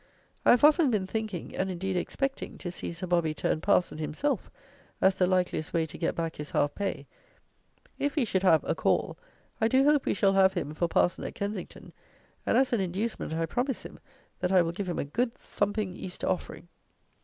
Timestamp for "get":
5.95-6.15